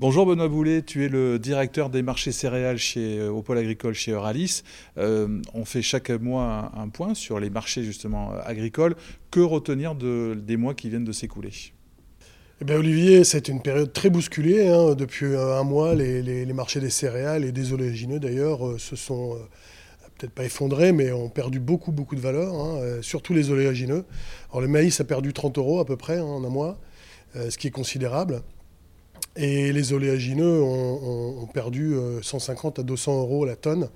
Bonjour 0.00 0.26
Benoît 0.26 0.46
Boulet, 0.46 0.82
tu 0.82 1.04
es 1.04 1.08
le 1.08 1.40
directeur 1.40 1.90
des 1.90 2.02
marchés 2.02 2.30
céréales 2.30 2.78
chez, 2.78 3.18
euh, 3.18 3.30
au 3.30 3.42
pôle 3.42 3.58
agricole 3.58 3.94
chez 3.94 4.12
Euralis. 4.12 4.62
Euh, 4.96 5.42
on 5.54 5.64
fait 5.64 5.82
chaque 5.82 6.10
mois 6.10 6.70
un, 6.76 6.88
point 6.88 7.14
sur 7.14 7.40
les 7.40 7.50
marchés 7.50 7.82
justement 7.82 8.30
agricoles. 8.44 8.94
Que 9.32 9.40
retenir 9.40 9.96
des 9.96 10.56
mois 10.56 10.74
qui 10.74 10.88
viennent 10.88 11.02
de 11.02 11.10
s'écouler? 11.10 11.50
Eh 12.60 12.64
bien, 12.64 12.76
Olivier, 12.76 13.24
c'est 13.24 13.48
une 13.48 13.60
période 13.60 13.92
très 13.92 14.08
bousculée. 14.08 14.68
Hein. 14.68 14.94
Depuis 14.94 15.34
un 15.34 15.64
mois, 15.64 15.96
les, 15.96 16.46
marchés 16.52 16.78
des 16.78 16.90
céréales 16.90 17.44
et 17.44 17.50
des 17.50 17.72
oléagineux 17.72 18.20
d'ailleurs 18.20 18.64
euh, 18.64 18.78
se 18.78 18.94
sont 18.94 19.36
peut-être 20.16 20.32
pas 20.32 20.44
effondrés, 20.44 20.92
mais 20.92 21.10
ont 21.10 21.28
perdu 21.28 21.58
beaucoup, 21.58 21.90
beaucoup 21.90 22.14
de 22.14 22.20
valeur, 22.20 22.54
hein, 22.54 22.98
surtout 23.02 23.34
les 23.34 23.50
oléagineux. 23.50 24.04
Alors, 24.50 24.60
le 24.60 24.68
maïs 24.68 25.00
a 25.00 25.04
perdu 25.04 25.32
30 25.32 25.58
euros 25.58 25.80
à 25.80 25.84
peu 25.84 25.96
près 25.96 26.18
hein, 26.18 26.22
en 26.22 26.44
un 26.44 26.50
mois, 26.50 26.78
ce 27.34 27.58
qui 27.58 27.66
est 27.66 27.72
considérable. 27.72 28.44
Et 29.40 29.72
les 29.72 29.92
oléagineux 29.92 30.60
ont, 30.60 31.46
perdu 31.54 31.94
150 32.22 32.78
euh, 32.78 32.82
à 32.82 32.84
200 32.84 33.20
euros 33.20 33.44
la 33.44 33.54
tonne. 33.54 33.88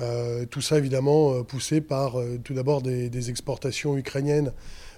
Euh, 0.00 0.46
tout 0.46 0.62
ça 0.62 0.78
évidemment 0.78 1.34
euh, 1.34 1.42
poussé 1.42 1.82
par 1.82 2.16
tout 2.44 2.54
d'abord 2.54 2.80
des, 2.80 3.30
exportations 3.30 3.96
ukrainiennes 3.98 4.52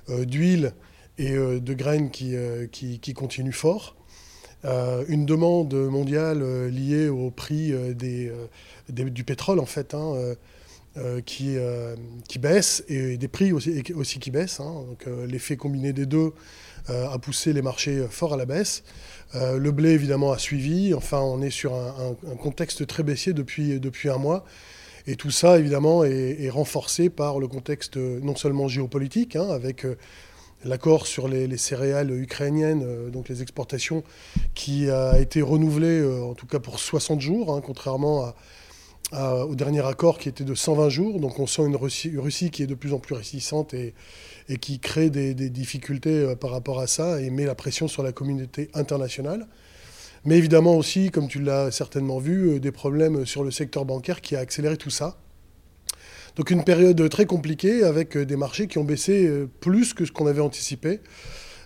d'huile 0.09 0.73
et 1.19 1.33
de 1.33 1.75
graines 1.75 2.11
qui, 2.11 2.37
qui, 2.71 3.15
continuent 3.15 3.53
fort. 3.53 3.97
une 4.65 5.27
demande 5.27 5.75
mondiale 5.75 6.69
liée 6.69 7.09
au 7.09 7.31
prix 7.31 7.73
du 8.89 9.25
pétrole 9.25 9.59
en 9.59 9.67
fait. 9.67 9.95
Hein, 9.95 10.35
qui, 11.25 11.57
qui 12.29 12.39
baisse 12.39 12.85
et 12.89 13.17
des 13.17 13.29
prix 13.29 13.53
aussi, 13.53 13.83
aussi 13.95 14.19
qui 14.19 14.31
baissent. 14.31 14.61
Hein. 14.61 14.85
Donc 14.87 15.07
l'effet 15.27 15.57
combiné 15.57 15.93
des 15.93 16.07
deux 16.07 16.33
a 16.89 17.19
poussé 17.19 17.53
les 17.53 17.63
marchés 17.63 18.07
fort 18.11 18.35
à 18.35 18.37
la 18.37 18.45
baisse. 18.45 18.83
Euh, 19.35 19.59
le 19.59 19.71
blé, 19.71 19.91
évidemment, 19.91 20.33
a 20.33 20.39
suivi. 20.39 20.95
Enfin, 20.95 21.21
on 21.21 21.41
est 21.43 21.51
sur 21.51 21.75
un, 21.75 22.15
contexte 22.37 22.87
très 22.87 23.03
baissier 23.03 23.33
depuis, 23.33 23.81
depuis 23.81 24.09
un 24.11 24.19
mois. 24.19 24.45
Et 25.07 25.17
tout 25.17 25.31
ça, 25.31 25.59
évidemment, 25.59 26.05
est, 26.05 26.49
renforcé 26.51 27.11
par 27.11 27.41
le 27.41 27.49
contexte 27.49 27.97
non 27.97 28.37
seulement 28.37 28.69
géopolitique, 28.69 29.37
hein, 29.37 29.49
avec 29.51 29.85
euh, 29.85 29.97
l'accord 30.65 31.07
sur 31.07 31.29
les, 31.29 31.57
céréales 31.57 32.13
ukrainiennes, 32.13 32.85
euh, 32.85 33.11
donc 33.11 33.29
les 33.29 33.43
exportations, 33.43 34.05
qui 34.55 34.91
a 34.91 35.19
été 35.19 35.43
renouvelé, 35.43 36.05
en 36.05 36.35
tout 36.35 36.47
cas 36.47 36.61
pour 36.61 36.79
60 36.79 37.21
jours, 37.21 37.55
hein, 37.55 37.61
contrairement 37.65 38.33
au 39.13 39.55
dernier 39.55 39.85
accord 39.87 40.19
qui 40.19 40.29
était 40.29 40.45
de 40.45 40.55
120 40.55 40.89
jours. 40.89 41.21
Donc 41.21 41.39
on 41.39 41.47
sent 41.47 41.63
une 41.63 41.77
Russie, 41.77 42.51
qui 42.51 42.63
est 42.63 42.67
de 42.67 42.75
plus 42.75 42.93
en 42.93 42.99
plus 42.99 43.15
réticente 43.15 43.75
et, 43.75 43.95
qui 44.61 44.81
crée 44.81 45.11
des, 45.11 45.35
difficultés 45.35 46.21
euh, 46.21 46.35
par 46.35 46.51
rapport 46.51 46.81
à 46.81 46.87
ça 46.87 47.21
et 47.21 47.31
met 47.31 47.45
la 47.45 47.55
pression 47.55 47.89
sur 47.89 48.03
la 48.03 48.13
communauté 48.13 48.71
internationale. 48.75 49.47
Mais 50.25 50.37
évidemment 50.37 50.77
aussi, 50.77 51.11
comme 51.11 51.29
tu 51.29 51.41
l'as 51.41 51.71
certainement 51.71 52.19
vu, 52.19 52.51
euh, 52.51 52.61
des 52.61 52.73
problèmes 52.73 53.25
sur 53.27 53.45
le 53.45 53.51
secteur 53.51 53.85
bancaire 53.85 54.21
qui 54.21 54.37
a 54.37 54.41
accéléré 54.41 54.77
tout 54.77 54.91
ça. 54.91 55.17
Donc 56.37 56.51
une 56.51 56.65
période 56.65 57.09
très 57.11 57.27
compliquée 57.27 57.85
avec 57.85 58.17
euh, 58.17 58.25
des 58.25 58.37
marchés 58.37 58.67
qui 58.67 58.79
ont 58.79 58.85
baissé 58.85 59.47
plus 59.61 59.95
que 59.95 60.05
ce 60.05 60.13
qu'on 60.13 60.27
avait 60.27 60.41
anticipé. 60.41 61.01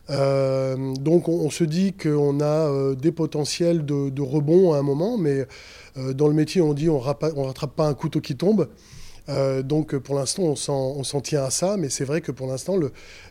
Donc 0.09 1.29
on, 1.29 1.51
se 1.51 1.65
dit 1.65 1.93
qu'on 1.93 2.41
a 2.41 2.95
des 2.95 3.13
potentiels 3.13 3.85
de, 3.85 4.23
rebond 4.23 4.73
à 4.73 4.79
un 4.79 4.83
moment, 4.83 5.19
mais 5.19 5.47
dans 6.15 6.29
le 6.29 6.35
métier 6.35 6.61
on 6.61 6.75
dit 6.75 6.89
on 6.89 6.99
ne 7.01 7.45
rattrape 7.47 7.75
pas 7.75 7.89
un 7.89 7.95
couteau 7.95 8.21
qui 8.21 8.37
tombe. 8.37 8.69
Euh, 9.29 9.63
donc 9.63 9.97
pour 9.97 10.15
l'instant, 10.15 10.43
on 10.45 11.05
s'en 11.05 11.21
tient 11.21 11.45
à 11.45 11.51
ça, 11.51 11.77
mais 11.77 11.89
c'est 11.89 12.05
vrai 12.05 12.21
que 12.21 12.33
pour 12.33 12.47
l'instant, 12.47 12.79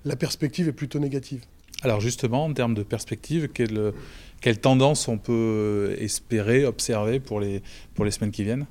la 0.03 0.15
perspective 0.15 0.67
est 0.67 0.73
plutôt 0.73 0.99
négative. 0.99 1.41
Alors 1.81 2.01
justement, 2.01 2.45
en 2.45 2.53
termes 2.53 2.73
de 2.73 2.83
perspective, 2.83 3.49
quelle, 3.53 3.93
quelle 4.41 4.59
tendance 4.59 5.07
on 5.07 5.17
peut 5.17 5.95
espérer, 5.99 6.65
observer 6.65 7.19
pour 7.19 7.39
les 7.39 7.61
semaines 8.11 8.31
qui 8.31 8.43
viennent? 8.43 8.65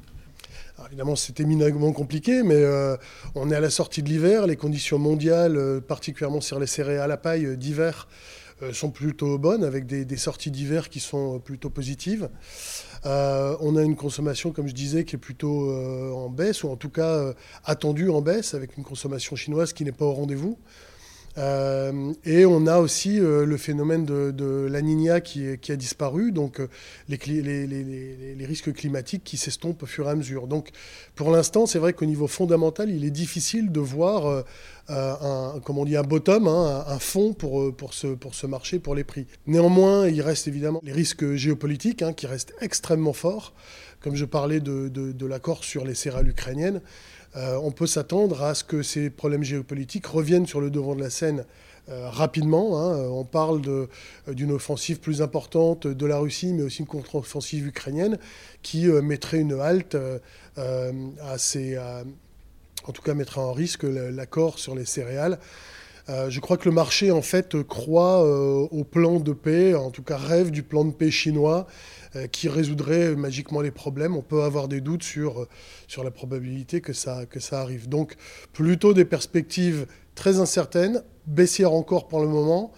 Évidemment, 0.86 1.16
c'est 1.16 1.40
éminemment 1.40 1.92
compliqué, 1.92 2.42
mais 2.42 2.56
euh, 2.56 2.96
on 3.34 3.50
est 3.50 3.54
à 3.54 3.60
la 3.60 3.70
sortie 3.70 4.02
de 4.02 4.08
l'hiver. 4.08 4.46
Les 4.46 4.56
conditions 4.56 4.98
mondiales, 4.98 5.56
euh, 5.56 5.80
particulièrement 5.80 6.40
sur 6.40 6.58
les 6.58 6.66
céréales 6.66 7.10
à 7.10 7.16
paille 7.16 7.56
d'hiver, 7.56 8.08
euh, 8.62 8.72
sont 8.72 8.90
plutôt 8.90 9.38
bonnes, 9.38 9.64
avec 9.64 9.86
des, 9.86 10.16
sorties 10.16 10.50
d'hiver 10.50 10.88
qui 10.88 11.00
sont 11.00 11.40
plutôt 11.40 11.70
positives. 11.70 12.28
On 13.04 13.76
a 13.76 13.82
une 13.82 13.96
consommation, 13.96 14.52
comme 14.52 14.66
je 14.66 14.74
disais, 14.74 15.04
qui 15.04 15.16
est 15.16 15.18
plutôt 15.18 15.70
en 16.14 16.30
baisse, 16.30 16.64
ou 16.64 16.70
en 16.70 16.76
tout 16.76 16.88
cas 16.88 17.34
attendue 17.64 18.08
en 18.08 18.22
baisse, 18.22 18.54
avec 18.54 18.78
une 18.78 18.84
consommation 18.84 19.36
chinoise 19.36 19.74
qui 19.74 19.84
n'est 19.84 19.92
pas 19.92 20.06
au 20.06 20.14
rendez-vous. 20.14 20.58
Euh, 21.36 22.12
et 22.24 22.46
on 22.46 22.66
a 22.66 22.78
aussi 22.78 23.18
euh, 23.18 23.44
le 23.44 23.56
phénomène 23.56 24.04
de, 24.04 24.68
la 24.70 24.82
Nina 24.82 25.20
qui, 25.20 25.58
a 25.68 25.76
disparu, 25.76 26.30
donc 26.30 26.60
euh, 26.60 26.68
les, 27.08 27.18
les, 27.18 28.46
risques 28.46 28.72
climatiques 28.72 29.24
qui 29.24 29.36
s'estompent 29.36 29.82
au 29.82 29.86
fur 29.86 30.06
et 30.06 30.10
à 30.10 30.14
mesure. 30.14 30.46
Donc 30.46 30.70
pour 31.14 31.30
l'instant, 31.30 31.66
c'est 31.66 31.78
vrai 31.78 31.92
qu'au 31.92 32.04
niveau 32.04 32.28
fondamental, 32.28 32.90
il 32.90 33.04
est 33.04 33.10
difficile 33.10 33.72
de 33.72 33.80
voir 33.80 34.44
un, 34.88 35.60
comme 35.64 35.78
on 35.78 35.84
dit, 35.84 35.96
un 35.96 36.02
bottom, 36.02 36.46
hein, 36.46 36.84
un, 36.86 36.98
fond 36.98 37.32
pour, 37.32 37.74
pour, 37.74 37.94
ce, 37.94 38.08
pour 38.08 38.34
ce 38.34 38.46
marché, 38.46 38.78
pour 38.78 38.94
les 38.94 39.04
prix. 39.04 39.26
Néanmoins, 39.46 40.08
il 40.08 40.20
reste 40.20 40.46
évidemment 40.48 40.80
les 40.82 40.92
risques 40.92 41.34
géopolitiques 41.34 42.02
hein, 42.02 42.12
qui 42.12 42.26
restent 42.26 42.54
extrêmement 42.60 43.12
forts. 43.12 43.54
Comme 44.00 44.16
je 44.16 44.26
parlais 44.26 44.60
de, 44.60 44.88
de 44.88 45.26
l'accord 45.26 45.64
sur 45.64 45.86
les 45.86 45.94
céréales 45.94 46.28
ukrainiennes, 46.28 46.82
euh, 47.36 47.58
on 47.62 47.72
peut 47.72 47.86
s'attendre 47.86 48.42
à 48.42 48.54
ce 48.54 48.62
que 48.62 48.82
ces 48.82 49.10
problèmes 49.10 49.42
géopolitiques 49.42 50.06
reviennent 50.06 50.46
sur 50.46 50.60
le 50.60 50.70
devant 50.70 50.94
de 50.94 51.00
la 51.00 51.10
scène 51.10 51.44
euh, 51.88 52.08
rapidement. 52.08 52.80
Hein. 52.80 52.96
On 53.10 53.24
parle 53.24 53.60
d'une 54.28 54.52
offensive 54.52 55.00
plus 55.00 55.20
importante 55.20 55.86
de 55.86 56.06
la 56.06 56.18
Russie, 56.18 56.52
mais 56.52 56.62
aussi 56.62 56.80
une 56.80 56.86
contre-offensive 56.86 57.66
ukrainienne 57.66 58.18
qui 58.62 58.88
euh, 58.88 59.02
mettrait 59.02 59.40
une 59.40 59.60
halte 59.60 59.96
à 60.56 61.38
ces, 61.38 61.76
en 62.84 62.92
tout 62.92 63.02
cas 63.02 63.14
mettrait 63.14 63.40
en 63.40 63.52
risque 63.52 63.82
l'accord 63.84 64.58
sur 64.58 64.74
les 64.74 64.84
céréales. 64.84 65.38
je 66.08 66.40
crois 66.40 66.56
que 66.56 66.68
le 66.68 66.74
marché, 66.74 67.10
en 67.10 67.22
fait, 67.22 67.62
croit 67.62 68.22
au 68.22 68.84
plan 68.84 69.20
de 69.20 69.32
paix, 69.32 69.74
en 69.74 69.90
tout 69.90 70.02
cas 70.02 70.16
rêve 70.16 70.50
du 70.50 70.62
plan 70.62 70.84
de 70.84 70.92
paix 70.92 71.10
chinois 71.10 71.66
euh, 72.16 72.28
qui 72.28 72.48
résoudrait 72.48 73.16
magiquement 73.16 73.60
les 73.60 73.72
problèmes. 73.72 74.16
On 74.16 74.22
peut 74.22 74.42
avoir 74.42 74.68
des 74.68 74.80
doutes 74.80 75.02
sur, 75.02 75.42
euh, 75.42 75.48
sur 75.88 76.04
la 76.04 76.12
probabilité 76.12 76.80
que 76.80 76.92
ça, 76.92 77.26
que 77.26 77.40
ça 77.40 77.60
arrive. 77.60 77.88
Donc 77.88 78.14
plutôt 78.52 78.94
des 78.94 79.04
perspectives 79.04 79.86
très 80.14 80.38
incertaines, 80.38 81.02
baissières 81.26 81.72
encore 81.72 82.06
pour 82.06 82.20
le 82.20 82.28
moment, 82.28 82.70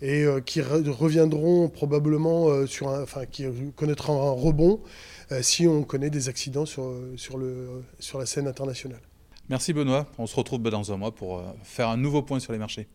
et 0.00 0.22
euh, 0.22 0.40
qui 0.40 0.60
reviendront 0.60 1.68
probablement 1.68 2.66
sur 2.66 2.88
un, 2.88 3.02
enfin, 3.02 3.26
qui 3.26 3.46
connaîtront 3.74 4.28
un 4.28 4.30
rebond 4.30 4.80
si 5.40 5.66
on 5.66 5.82
connaît 5.82 6.10
des 6.10 6.28
accidents 6.28 6.66
sur, 6.66 6.94
sur, 7.16 7.38
le, 7.38 7.82
sur 7.98 8.18
la 8.18 8.26
scène 8.26 8.46
internationale. 8.46 9.00
Merci 9.50 9.72
Benoît, 9.74 10.06
on 10.18 10.26
se 10.26 10.34
retrouve 10.36 10.62
dans 10.62 10.92
un 10.92 10.96
mois 10.96 11.14
pour 11.14 11.42
faire 11.62 11.88
un 11.90 11.98
nouveau 11.98 12.22
point 12.22 12.40
sur 12.40 12.52
les 12.52 12.58
marchés. 12.58 12.88